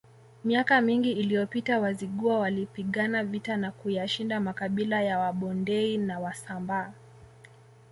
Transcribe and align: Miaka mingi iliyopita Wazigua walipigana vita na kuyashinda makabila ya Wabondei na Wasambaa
Miaka 0.43 0.81
mingi 0.81 1.11
iliyopita 1.11 1.79
Wazigua 1.79 2.39
walipigana 2.39 3.23
vita 3.23 3.57
na 3.57 3.71
kuyashinda 3.71 4.39
makabila 4.39 5.01
ya 5.01 5.19
Wabondei 5.19 5.97
na 5.97 6.19
Wasambaa 6.19 6.93